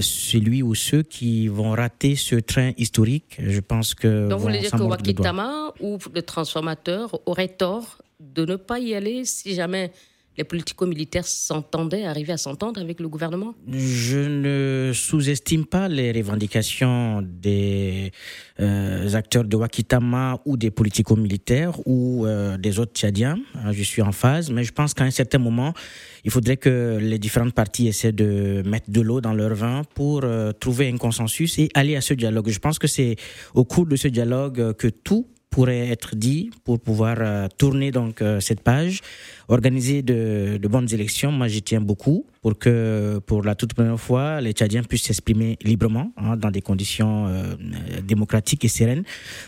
[0.00, 4.28] celui ou ceux qui vont rater ce train historique, je pense que.
[4.28, 8.94] Donc vous voulez dire que Wakitama ou le transformateur aurait tort de ne pas y
[8.94, 9.92] aller si jamais
[10.36, 13.54] les politico-militaires s'entendaient, arrivaient à s'entendre avec le gouvernement?
[13.68, 18.12] Je ne sous-estime pas les revendications des
[18.60, 23.38] euh, acteurs de Wakitama ou des politico-militaires ou euh, des autres Tchadiens.
[23.54, 25.72] Hein, je suis en phase, mais je pense qu'à un certain moment,
[26.24, 30.22] il faudrait que les différentes parties essaient de mettre de l'eau dans leur vin pour
[30.24, 32.48] euh, trouver un consensus et aller à ce dialogue.
[32.48, 33.16] Je pense que c'est
[33.54, 38.22] au cours de ce dialogue que tout pourrait être dit pour pouvoir euh, tourner donc
[38.22, 39.00] euh, cette page,
[39.48, 41.32] organiser de, bonnes élections.
[41.32, 45.58] Moi, j'y tiens beaucoup pour que, pour la toute première fois, les Tchadiens puissent s'exprimer
[45.62, 47.42] librement hein, dans des conditions euh,
[48.04, 49.02] démocratiques et sereines,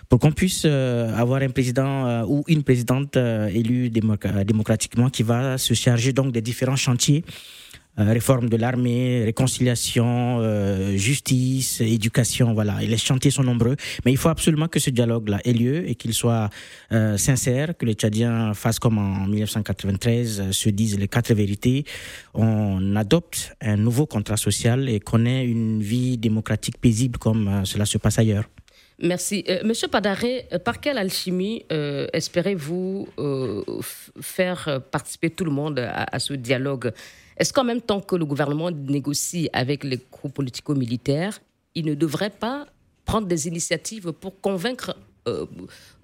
[0.09, 6.12] pour qu'on puisse avoir un président ou une présidente élue démocratiquement qui va se charger
[6.12, 7.25] donc des différents chantiers
[7.99, 12.83] réforme de l'armée, réconciliation, euh, justice, éducation, voilà.
[12.83, 15.95] Et les chantiers sont nombreux, mais il faut absolument que ce dialogue-là ait lieu et
[15.95, 16.49] qu'il soit
[16.93, 21.85] euh, sincère, que les Tchadiens fassent comme en 1993, se disent les quatre vérités.
[22.35, 27.85] On adopte un nouveau contrat social et qu'on ait une vie démocratique paisible comme cela
[27.85, 28.49] se passe ailleurs.
[28.99, 29.45] Merci.
[29.65, 31.65] Monsieur Padaré, par quelle alchimie
[32.13, 33.09] espérez-vous
[34.21, 36.93] faire participer tout le monde à ce dialogue?
[37.37, 41.41] Est-ce qu'en même temps que le gouvernement négocie avec les groupes politico-militaires,
[41.75, 42.67] il ne devrait pas
[43.05, 44.97] prendre des initiatives pour convaincre
[45.29, 45.47] euh,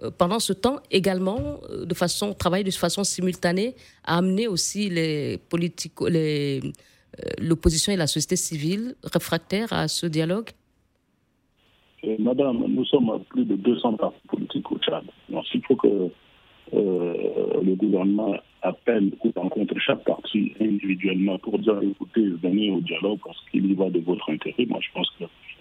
[0.03, 3.75] euh, pendant ce temps également, euh, de façon, travailler de façon simultanée,
[4.05, 6.61] à amener aussi les politico, les,
[7.39, 10.51] l'opposition et la société civile réfractaires à ce dialogue?
[12.19, 15.05] Madame, nous sommes à plus de 200 partis politiques au Tchad.
[15.29, 16.11] Donc, il faut que
[16.73, 23.39] le gouvernement appelle ou rencontre chaque partie individuellement pour dire écoutez, venez au dialogue parce
[23.51, 24.67] qu'il y va de votre intérêt.
[24.67, 25.09] Moi, je pense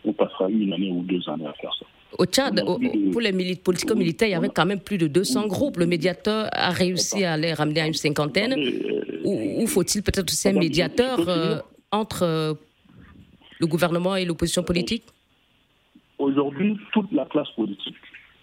[0.04, 1.86] qu'on passera une année ou deux années à faire ça.
[2.18, 2.64] Au Tchad,
[3.12, 5.78] pour les politico-militaires, il y avait quand même plus de 200 groupes.
[5.78, 8.56] Le médiateur a réussi à les ramener à une cinquantaine.
[9.24, 11.20] ou, faut-il peut-être aussi un médiateur
[11.92, 12.58] entre
[13.60, 15.04] le gouvernement et l'opposition politique?
[16.20, 17.96] Aujourd'hui, toute la classe politique,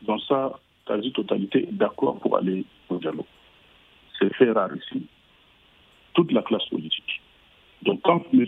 [0.02, 0.52] dans sa
[0.87, 3.24] quasi-totalité, est d'accord pour aller au dialogue.
[4.18, 5.06] C'est fait rare ici.
[6.14, 7.20] Toute la classe politique.
[7.82, 8.46] Donc quand M.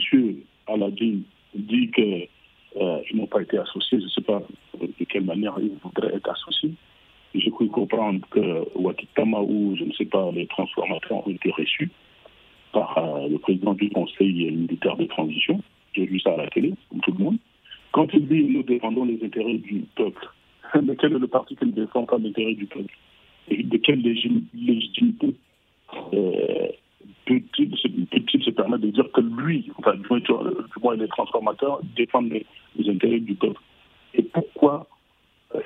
[0.68, 1.18] Aladin
[1.54, 2.28] dit qu'ils
[2.76, 4.42] euh, n'ont pas été associés, je ne sais pas
[4.80, 6.74] de quelle manière ils voudraient être associés,
[7.34, 11.90] j'ai cru comprendre que Wakitama ou je ne sais pas, les transformateurs ont été reçus
[12.72, 15.60] par euh, le président du Conseil militaire de transition.
[15.94, 17.38] J'ai vu ça à la télé, comme tout le monde.
[17.96, 20.28] Quand il dit nous défendons les intérêts du peuple,
[20.82, 22.94] mais quel est le parti qui ne défend pas l'intérêt du peuple
[23.48, 25.34] Et de quelle légitimité
[26.12, 26.68] euh,
[27.24, 27.74] peut-il
[28.44, 30.06] se, permettre de dire que lui, enfin, du
[30.82, 32.44] moins, les transformateurs défendent les,
[32.86, 33.62] intérêts du peuple
[34.12, 34.86] Et pourquoi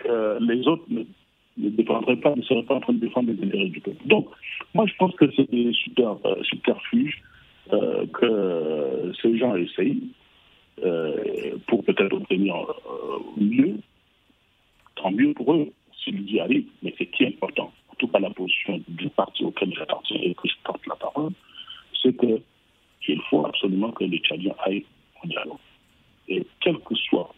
[0.07, 1.03] euh, les autres ne,
[1.57, 4.29] défendraient pas, ne seraient pas en train de défendre les intérêts du peuple Donc,
[4.75, 7.21] moi, je pense que c'est des super, euh, subterfuges
[8.13, 10.03] que ces gens essayent
[11.67, 12.55] pour peut-être obtenir
[13.37, 13.79] mieux
[15.01, 18.19] tant mieux pour eux s'ils y arrivent, mais c'est qui est important, en tout cas
[18.19, 21.33] la position du parti auquel j'appartiens et que je porte la parole,
[22.03, 24.87] c'est qu'il faut absolument que les Tchadiens aillent
[25.23, 25.59] en dialogue.
[26.29, 27.35] Et quelle que soit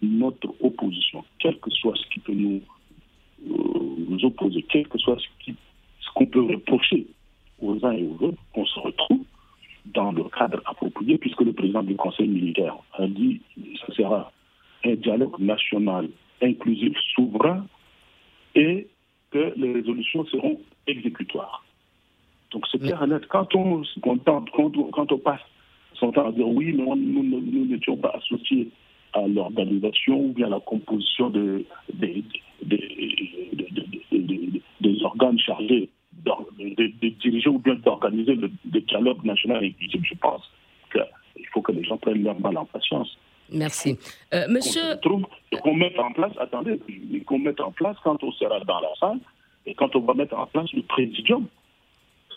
[0.00, 2.62] notre opposition, quel que soit ce qui peut nous,
[3.48, 5.26] euh, nous opposer, quel que soit ce
[6.14, 7.06] qu'on ce peut reprocher
[7.60, 9.24] aux uns et aux autres, on se retrouve
[9.94, 14.32] dans le cadre approprié, puisque le président du Conseil militaire a dit que ce sera
[14.84, 16.08] un dialogue national
[16.42, 17.66] inclusif, souverain,
[18.54, 18.86] et
[19.30, 21.64] que les résolutions seront exécutoires.
[22.52, 23.26] Donc c'est clair et net.
[23.28, 25.40] Quand on, quand, on, passe
[25.94, 28.70] son temps à dire oui, mais nous n'étions pas associés
[29.12, 32.24] à l'organisation ou bien à la composition de, des
[35.02, 35.90] organes chargés
[36.24, 38.50] de, diriger ou bien d'organiser le,
[38.80, 40.42] dialogue national inclusif, je pense
[40.92, 43.16] qu'il faut que les gens prennent leur mal en patience.
[43.52, 43.98] Merci.
[44.34, 44.96] Euh, monsieur.
[45.02, 46.80] Qu'on mette en place, attendez,
[47.26, 49.18] qu'on mette en place quand on sera dans la salle
[49.66, 51.46] et quand on va mettre en place le présidium.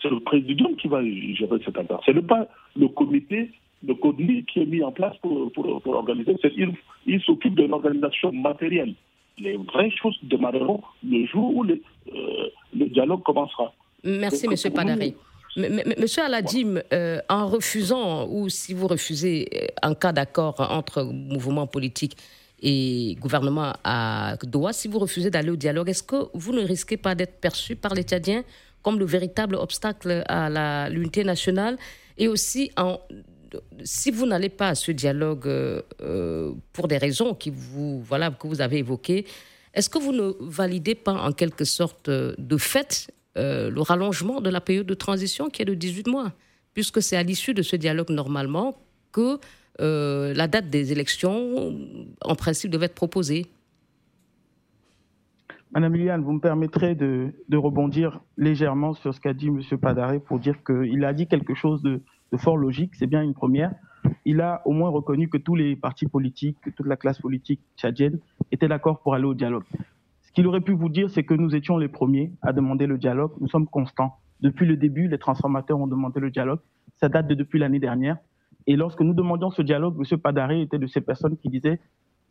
[0.00, 2.00] C'est le présidium qui va gérer cette affaire.
[2.06, 3.50] Ce n'est pas le comité,
[3.86, 6.36] le CODLI qui est mis en place pour, pour, organiser.
[6.56, 6.72] Il,
[7.06, 8.94] il s'occupe de l'organisation matérielle.
[9.40, 13.72] Les vraies choses démarreront le jour où le, euh, le dialogue commencera.
[14.04, 14.72] Merci, M.
[14.72, 15.14] Padari.
[15.56, 21.66] Monsieur Aladim, euh, en refusant, ou si vous refusez euh, en cas d'accord entre mouvement
[21.66, 22.16] politique
[22.62, 26.96] et gouvernement à Doha, si vous refusez d'aller au dialogue, est-ce que vous ne risquez
[26.96, 28.42] pas d'être perçu par les Tchadiens
[28.82, 31.76] comme le véritable obstacle à l'unité nationale
[32.16, 32.98] Et aussi, en,
[33.84, 39.26] si vous n'allez pas à ce dialogue euh, pour des raisons que vous avez évoquées,
[39.74, 44.50] est-ce que vous ne validez pas en quelque sorte de fait euh, le rallongement de
[44.50, 46.32] la période de transition qui est de 18 mois,
[46.74, 48.76] puisque c'est à l'issue de ce dialogue normalement
[49.12, 49.38] que
[49.80, 51.78] euh, la date des élections,
[52.22, 53.46] en principe, devait être proposée?
[55.72, 59.60] Madame Liliane, vous me permettrez de, rebondir légèrement sur ce qu'a dit M.
[59.78, 62.02] Padaré pour dire qu'il a dit quelque chose de, de
[62.36, 63.72] fort logique, c'est bien une première.
[64.24, 67.60] Il a au moins reconnu que tous les partis politiques, que toute la classe politique
[67.76, 68.18] tchadienne
[68.50, 69.64] était d'accord pour aller au dialogue.
[70.22, 72.98] Ce qu'il aurait pu vous dire, c'est que nous étions les premiers à demander le
[72.98, 73.32] dialogue.
[73.40, 74.16] Nous sommes constants.
[74.40, 76.60] Depuis le début, les transformateurs ont demandé le dialogue.
[76.98, 78.16] Ça date de depuis l'année dernière.
[78.66, 80.18] Et lorsque nous demandions ce dialogue, M.
[80.18, 81.80] Padaré était de ces personnes qui disaient,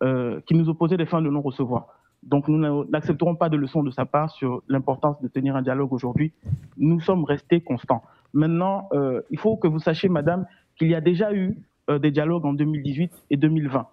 [0.04, 1.88] euh, qui nous opposaient des fins de non-recevoir.
[2.24, 5.92] Donc nous n'accepterons pas de leçons de sa part sur l'importance de tenir un dialogue
[5.94, 6.34] aujourd'hui.
[6.78, 8.04] Nous sommes restés constants.
[8.34, 10.46] Maintenant, euh, il faut que vous sachiez, Madame,
[10.78, 11.58] qu'il y a déjà eu
[11.90, 13.88] euh, des dialogues en 2018 et 2020.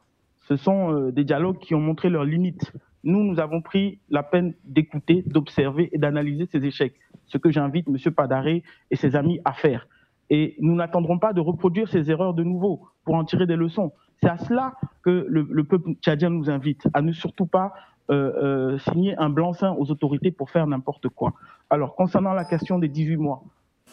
[0.48, 2.72] Ce sont des dialogues qui ont montré leurs limites
[3.06, 6.96] nous, nous avons pris la peine d'écouter, d'observer et d'analyser ces échecs,
[7.26, 8.12] ce que j'invite M.
[8.12, 9.86] Padaré et ses amis à faire.
[10.28, 13.92] Et nous n'attendrons pas de reproduire ces erreurs de nouveau pour en tirer des leçons.
[14.20, 17.74] C'est à cela que le, peuple tchadien nous invite, à ne surtout pas
[18.10, 18.32] euh,
[18.74, 21.34] euh, signer un blanc-seing aux autorités pour faire n'importe quoi.
[21.70, 23.44] Alors, concernant la question des 18 mois,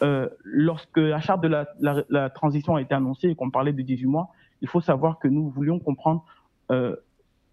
[0.02, 1.50] euh, lorsque la charte de
[2.10, 4.30] la, transition a été annoncée et qu'on parlait de 18 mois,
[4.62, 6.26] il faut savoir que nous voulions comprendre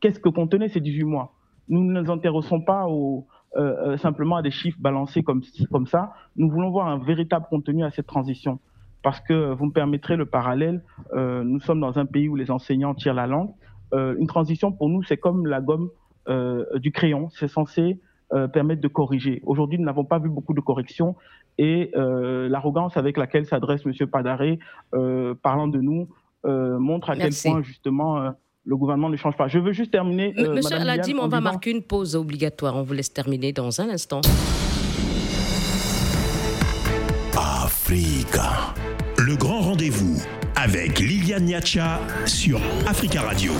[0.00, 1.34] qu'est-ce que contenaient ces 18 mois
[1.70, 3.20] nous ne nous intéressons pas euh,
[3.56, 5.42] euh, simplement à des chiffres balancés comme,
[5.86, 6.12] ça.
[6.36, 8.58] Nous voulons voir un véritable contenu à cette transition.
[9.02, 10.82] Parce que vous me permettrez le parallèle,
[11.14, 13.50] euh, nous sommes dans un pays où les enseignants tirent la langue.
[13.92, 15.90] une transition pour nous, c'est comme la gomme
[16.76, 17.28] du crayon.
[17.30, 17.98] C'est censé
[18.52, 19.40] permettre de corriger.
[19.44, 21.16] Aujourd'hui, nous n'avons pas vu beaucoup de corrections
[21.60, 23.92] et l'arrogance avec laquelle s'adresse M.
[24.06, 24.58] Padaré,
[25.42, 26.08] parlant de nous,
[26.44, 28.32] montre à quel point justement
[28.64, 29.48] le gouvernement ne change pas.
[29.48, 30.34] Je veux juste terminer.
[30.38, 32.76] Euh, Monsieur Aladim, on va marquer une pause obligatoire.
[32.76, 34.20] On vous laisse terminer dans un instant.
[37.36, 38.34] Afrique.
[38.36, 38.74] Africa.
[39.18, 40.22] Le grand rendez-vous
[40.56, 43.52] avec Liliane Niacha sur Africa Radio.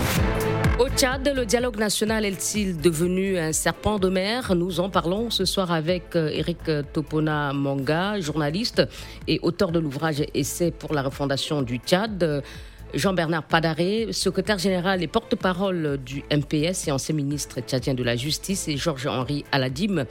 [0.81, 4.55] Au Tchad, le dialogue national est-il devenu un serpent de mer?
[4.55, 8.81] Nous en parlons ce soir avec Eric euh, Topona Manga, journaliste
[9.27, 12.43] et auteur de l'ouvrage Essai pour la refondation du Tchad.
[12.93, 18.67] Jean-Bernard Padaré, secrétaire général et porte-parole du MPS et ancien ministre tchadien de la Justice,
[18.67, 20.05] et Georges-Henri Aladim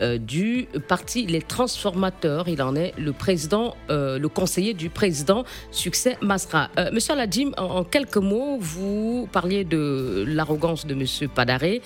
[0.00, 2.48] euh, du parti Les Transformateurs.
[2.48, 6.70] Il en est le président, euh, le conseiller du président Succès Masra.
[6.78, 11.82] Euh, monsieur Aladim, en, quelques mots, vous parliez de l'arrogance de Monsieur Padaré.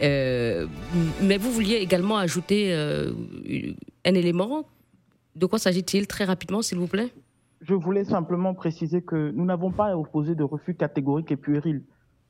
[0.00, 2.74] mais vous vouliez également ajouter
[4.04, 4.66] un élément.
[5.36, 7.10] De quoi s'agit-il très rapidement, s'il vous plaît?
[7.64, 11.82] Je voulais simplement préciser que nous n'avons pas opposé de refus catégorique et puéril.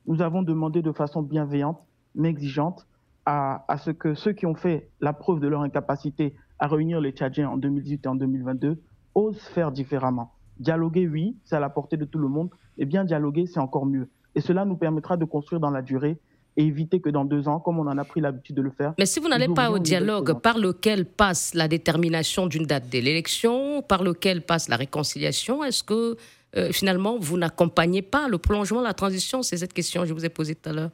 [0.07, 1.83] Nous avons demandé de façon bienveillante,
[2.15, 2.87] mais exigeante,
[3.25, 7.11] à, ce que ceux qui ont fait la preuve de leur incapacité à réunir les
[7.11, 8.81] Tchadiens en 2018 et en 2022
[9.13, 10.31] osent faire différemment.
[10.59, 13.85] Dialoguer, oui, c'est à la portée de tout le monde, et bien dialoguer, c'est encore
[13.85, 14.09] mieux.
[14.35, 16.17] Et cela nous permettra de construire dans la durée
[16.57, 18.93] et éviter que dans deux ans, comme on en a pris l'habitude de le faire.
[18.97, 22.99] Mais si vous n'allez pas au dialogue par lequel passe la détermination d'une date de
[22.99, 26.15] l'élection, par lequel passe la réconciliation, est-ce que
[26.55, 29.43] euh, finalement vous n'accompagnez pas le prolongement de la transition?
[29.43, 30.91] C'est cette question que je vous ai posée tout à l'heure.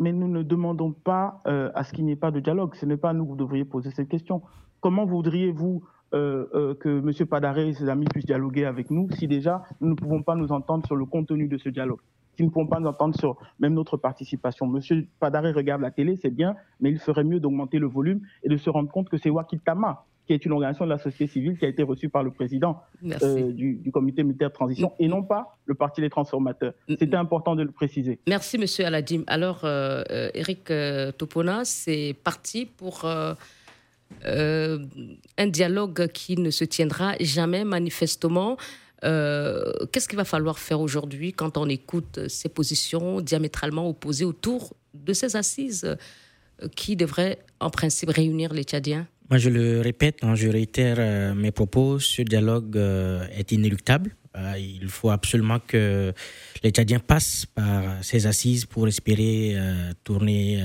[0.00, 2.74] Mais nous ne demandons pas euh, à ce qu'il n'y ait pas de dialogue.
[2.76, 4.42] Ce n'est pas à nous que vous devriez poser cette question.
[4.80, 5.82] Comment voudriez-vous
[6.14, 7.26] euh, que M.
[7.26, 10.50] Padaré et ses amis puissent dialoguer avec nous si déjà nous ne pouvons pas nous
[10.52, 12.00] entendre sur le contenu de ce dialogue?
[12.38, 14.64] Qui ne pourront pas nous entendre sur même notre participation.
[14.68, 18.48] Monsieur Padaré regarde la télé, c'est bien, mais il ferait mieux d'augmenter le volume et
[18.48, 21.58] de se rendre compte que c'est Wakitama, qui est une organisation de la société civile
[21.58, 22.80] qui a été reçue par le président
[23.22, 26.74] euh, du, comité militaire de transition et non pas le Parti des transformateurs.
[26.88, 28.20] C'était important de le préciser.
[28.28, 29.24] Merci, monsieur Aladim.
[29.26, 30.72] Alors, euh, euh, Eric
[31.18, 33.36] Topona, c'est parti pour un
[35.48, 38.56] dialogue qui ne se tiendra jamais manifestement.
[39.04, 44.74] Euh, qu'est-ce qu'il va falloir faire aujourd'hui quand on écoute ces positions diamétralement opposées autour
[44.94, 49.06] de ces assises euh, qui devraient en principe réunir les Tchadiens?
[49.30, 54.16] Moi, je le répète, hein, je réitère euh, mes propos, ce dialogue est inéluctable.
[54.58, 56.12] il faut absolument que
[56.62, 59.56] les Tchadiens passent par ces assises pour espérer
[60.02, 60.62] tourner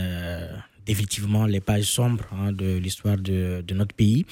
[0.86, 4.26] définitivement les pages sombres hein, de l'histoire de, de, notre pays.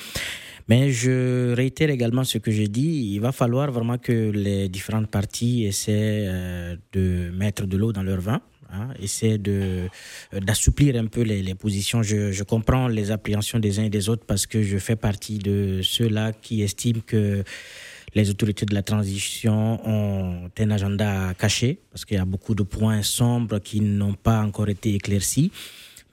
[0.67, 3.11] Mais je réitère également ce que j'ai dit.
[3.13, 8.03] Il va falloir vraiment que les différentes parties essaient euh, de mettre de l'eau dans
[8.03, 8.41] leur vin.
[8.73, 8.87] Hein,
[9.21, 9.89] de
[10.33, 12.03] euh, d'assouplir un peu les, les positions.
[12.03, 15.39] Je, je, comprends les appréhensions des uns et des autres parce que je fais partie
[15.39, 17.43] de ceux-là qui estiment que
[18.13, 22.63] les autorités de la transition ont un agenda caché parce qu'il y a beaucoup de
[22.63, 25.51] points sombres qui n'ont pas encore été éclaircis.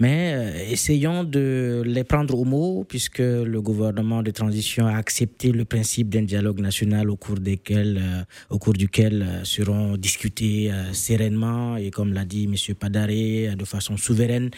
[0.01, 5.51] Mais euh, essayons de les prendre au mot, puisque le gouvernement de transition a accepté
[5.51, 8.23] le principe d'un dialogue national au cours, desquels, euh,
[8.55, 12.75] au cours duquel euh, seront discutés sereinement et, comme l'a dit M.
[12.77, 14.51] Padaré, de façon souveraine,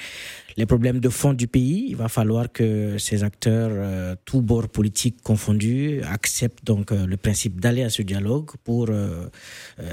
[0.57, 1.87] les problèmes de fond du pays.
[1.89, 7.17] Il va falloir que ces acteurs, euh, tous bords politiques confondus, acceptent donc euh, le
[7.17, 9.27] principe d'aller à ce dialogue pour euh,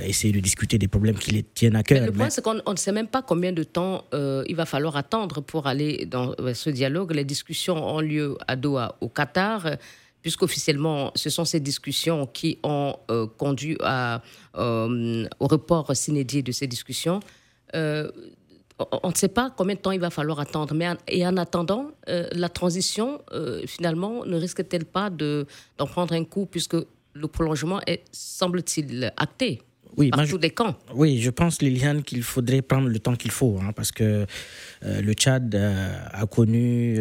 [0.05, 2.05] essayer de discuter des problèmes qui les tiennent à cœur.
[2.05, 5.36] le point, c'est qu'on ne sait même pas combien de temps il va falloir attendre
[5.41, 7.13] pour aller dans ce dialogue.
[7.13, 9.69] Les discussions ont lieu à Doha, au Qatar
[10.21, 12.95] puisqu'officiellement, ce sont ces discussions qui ont
[13.37, 14.21] conduit à,
[14.55, 17.21] au report cinédié de ces discussions
[18.79, 20.73] on ne sait pas combien de temps il va falloir attendre.
[20.73, 26.23] Mais et en attendant, euh, la transition, euh, finalement, ne risque-t-elle pas d'en prendre un
[26.23, 26.75] coup, puisque
[27.13, 29.61] le prolongement est, semble-t-il, acté?
[29.97, 33.31] Oui, par tous les camps Oui, je pense, Liliane, qu'il faudrait prendre le temps qu'il
[33.31, 34.25] faut, hein, parce que
[34.83, 36.99] euh, le Tchad a connu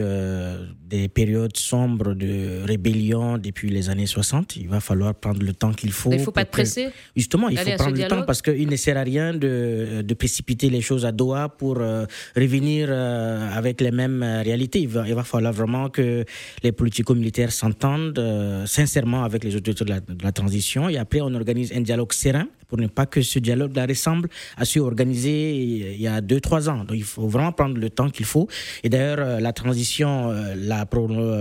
[0.88, 4.56] des périodes sombres de rébellion depuis les années 60.
[4.56, 6.12] Il va falloir prendre le temps qu'il faut.
[6.12, 6.88] Il ne faut pas être pressé.
[7.16, 10.70] Justement, il faut prendre le temps parce qu'il ne sert à rien de, de, précipiter
[10.70, 12.06] les choses à Doha pour euh,
[12.36, 14.80] revenir euh, avec les mêmes euh, réalités.
[14.80, 16.24] Il va, il va, falloir vraiment que
[16.62, 18.22] les politico-militaires s'entendent
[18.66, 22.12] sincèrement avec les autorités de la, de la, transition et après on organise un dialogue
[22.12, 26.40] serein pour ne pas que ce dialogue-là ressemble à celui organisé il y a deux,
[26.40, 26.84] trois ans.
[26.84, 28.48] Donc il faut vraiment prendre le temps qu'il faut.
[28.82, 30.86] Et d'ailleurs, la transition, la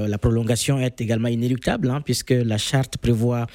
[0.08, 3.48] la, prolongation est également inéluctable, hein, puisque la charte prévoit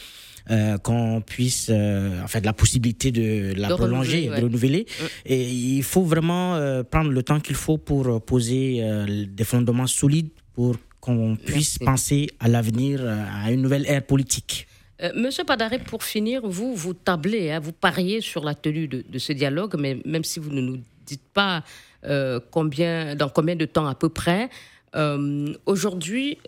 [0.51, 4.87] euh, qu'on puisse, euh, en fait, la possibilité de la prolonger, de renouveler.
[4.89, 5.05] Mm.
[5.27, 8.83] Et il faut vraiment euh, prendre le temps qu'il faut pour poser
[9.29, 13.03] des fondements solides pour qu'on puisse penser à l'avenir,
[13.43, 14.67] à une nouvelle ère politique.
[15.15, 19.33] Monsieur Padaré, pour finir, vous, vous tablez, hein, vous pariez sur la tenue de, ce
[19.33, 21.65] dialogue, mais même si vous ne nous dites pas
[22.51, 24.51] combien, dans combien de temps à peu près,
[25.67, 26.39] Aujourd'hui,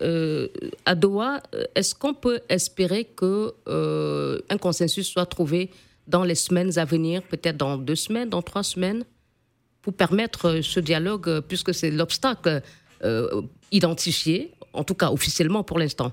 [0.85, 1.43] à Doha,
[1.75, 3.55] est-ce qu'on peut espérer que
[4.51, 5.71] un consensus soit trouvé
[6.09, 9.05] dans les semaines à venir, peut-être dans deux semaines, dans trois semaines,
[9.81, 12.63] pour permettre ce dialogue, puisque c'est l'obstacle
[13.71, 16.13] identifié, en tout cas officiellement pour l'instant?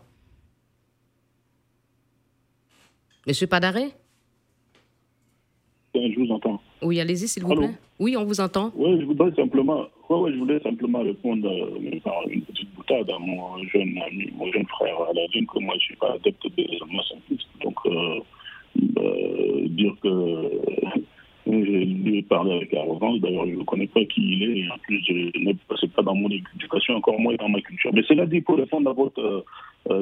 [3.29, 3.89] Monsieur Padaré
[5.93, 6.59] Je vous entends.
[6.81, 7.75] Oui, allez-y, s'il vous plaît.
[7.99, 8.71] Oui, on vous entend.
[8.75, 13.59] Oui, je voudrais simplement, je voulais simplement répondre euh, par une petite boutade à mon
[13.65, 17.03] jeune ami, mon jeune frère Aladine, que moi, je ne suis pas adepte des raisonnements
[17.03, 17.47] simplistes.
[17.63, 18.19] Donc, euh,
[18.97, 20.51] euh, dire que
[21.45, 24.71] je lui ai parlé avec arrogance, d'ailleurs, je ne connais pas qui il est, et
[24.71, 25.39] en plus, ce
[25.85, 27.91] n'est pas dans mon éducation, encore moins dans ma culture.
[27.93, 29.45] Mais cela dit, pour répondre à votre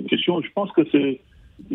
[0.08, 1.20] question, je pense que c'est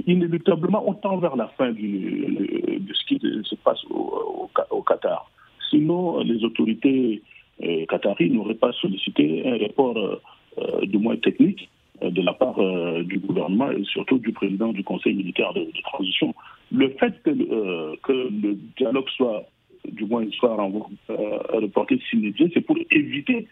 [0.07, 4.49] inéluctablement, on tend vers la fin de ce qui se passe au,
[4.87, 5.31] Qatar.
[5.71, 7.23] Sinon, les autorités
[7.63, 7.87] euh,
[8.31, 10.21] n'auraient pas sollicité un rapport
[10.59, 11.71] euh, du moins technique
[12.03, 15.67] euh, de la part euh, du gouvernement et surtout du président du Conseil militaire de,
[15.83, 16.35] transition.
[16.71, 17.31] Le fait que,
[18.03, 19.45] que, le dialogue soit,
[19.91, 23.47] du moins, soit reporté c'est pour éviter,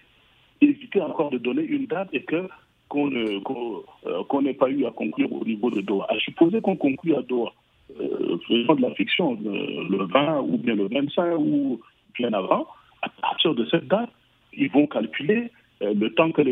[0.61, 2.49] éviter encore de donner une date et que
[2.97, 3.41] euh,
[4.29, 6.07] qu'on n'ait pas eu à conclure au niveau de Doha.
[6.09, 7.53] À supposer qu'on conclue à Doha,
[8.01, 11.81] euh, faisant de la fiction, le, 20 ou bien le 25 ou
[12.19, 12.67] bien avant,
[13.03, 14.11] à partir de cette date,
[14.53, 15.51] ils vont calculer
[15.83, 16.43] euh, le temps que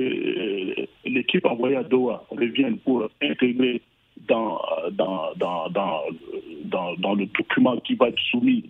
[1.05, 3.83] l'équipe envoyée à Doha revienne pour intégrer
[4.29, 4.61] dans,
[7.15, 8.65] le document qui va être soumis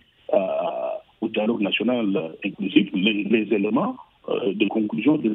[1.21, 5.33] au dialogue national inclusif, les éléments euh, de conclusion de,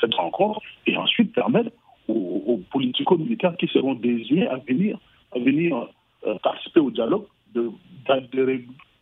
[0.00, 1.70] cette rencontre et ensuite permettre
[2.08, 4.98] aux, politico-militaires qui seront désignés à venir,
[5.34, 5.88] à venir
[6.26, 7.24] euh, participer au dialogue
[7.54, 7.70] de,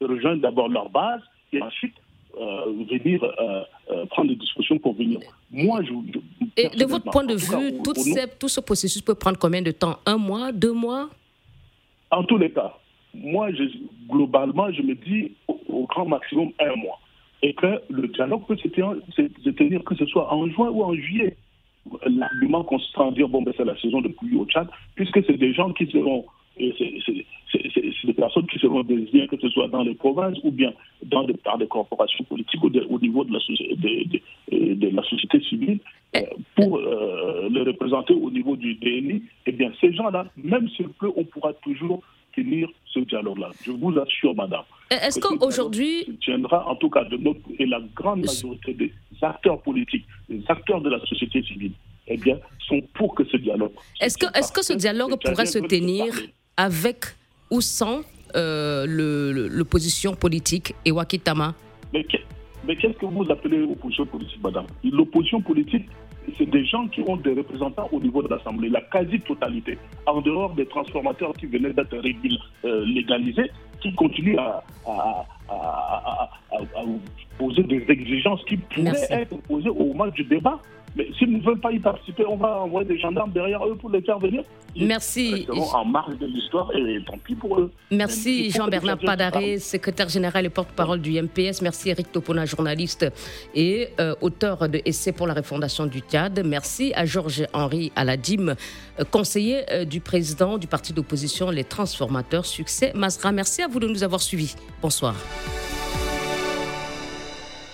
[0.00, 1.20] rejoindre d'abord leur base
[1.52, 1.94] et ensuite
[2.38, 3.20] euh, venir
[4.10, 5.20] prendre des discussions pour venir.
[5.50, 5.92] Moi, je,
[6.56, 7.82] et de votre point de vue,
[8.38, 9.98] tout, ce processus peut prendre combien de temps?
[10.04, 10.52] Un mois?
[10.52, 11.08] Deux mois?
[12.10, 12.74] En tous les cas,
[13.14, 13.48] moi,
[14.08, 16.98] globalement, je me dis au grand maximum un mois
[17.42, 18.68] et que le dialogue peut se
[19.50, 21.36] tenir, que ce soit en juin ou en juillet.
[22.06, 25.36] L'argument consiste à dire bon, ben, c'est la saison de pluie au Tchad, puisque c'est
[25.36, 26.24] des gens qui seront,
[26.56, 30.72] c'est des personnes qui seront désignées, que ce soit dans les provinces ou bien
[31.04, 33.40] dans des, par des corporations politiques ou au niveau de la,
[34.92, 35.80] la société civile,
[36.14, 36.20] euh,
[36.54, 39.22] pour euh, les représenter au niveau du DNI.
[39.46, 42.02] Eh bien, ces gens-là, même s'il peut, on pourra toujours
[42.34, 43.50] tenir ce dialogue-là.
[43.64, 44.62] Je vous assure, madame.
[44.90, 46.18] Est-ce qu'aujourd'hui.
[46.22, 47.40] tiendra en tout cas de notre.
[47.58, 51.72] Et la grande majorité des acteurs politiques, des acteurs de la société civile,
[52.08, 53.72] eh bien, sont pour que ce dialogue.
[54.00, 56.12] Est-ce que, est que ce dialogue pourrait se tenir
[56.56, 57.04] avec
[57.50, 58.00] ou sans
[58.34, 58.86] euh,
[59.48, 61.54] l'opposition politique et Wakitama?
[61.92, 62.06] Mais
[62.82, 64.66] qu'est-ce que vous appelez opposition politique, madame?
[64.82, 65.88] L'opposition politique,
[66.36, 70.52] c'est des gens qui ont des représentants au niveau de l'Assemblée, la quasi-totalité, en dehors
[70.54, 74.64] des transformateurs qui venaient d'être euh, légalisés, qui continuent à,
[77.38, 80.58] poser des exigences qui pourraient être posées au moment du débat.
[80.96, 83.90] Mais s'ils ne veulent pas y participer, on va envoyer des gendarmes derrière eux pour
[83.90, 84.42] les faire venir.
[84.76, 85.46] Merci.
[85.50, 87.70] en marge de l'histoire et tant pis pour eux.
[87.90, 91.62] Merci Jean-Bernard Padaré, secrétaire général et porte-parole du MPS.
[91.62, 93.06] Merci Eric Topona, journaliste
[93.54, 96.42] et euh, auteur de Essai pour la refondation du TIAD.
[96.44, 102.46] Merci à Georges-Henri Aladim, euh, conseiller euh, du président du parti d'opposition Les Transformateurs.
[102.46, 103.32] Succès Masra.
[103.32, 104.54] Merci à vous de nous avoir suivis.
[104.80, 105.14] Bonsoir.